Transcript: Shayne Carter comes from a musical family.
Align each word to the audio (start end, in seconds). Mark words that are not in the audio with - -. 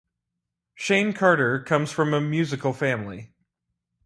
Shayne 0.73 1.13
Carter 1.13 1.59
comes 1.61 1.91
from 1.91 2.11
a 2.15 2.19
musical 2.19 2.73
family. 2.73 3.35